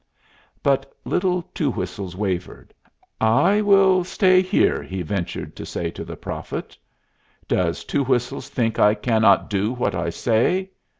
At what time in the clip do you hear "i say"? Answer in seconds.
9.93-10.71